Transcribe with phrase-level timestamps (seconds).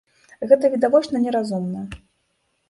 [0.51, 1.85] Гэта відавочна не разумна.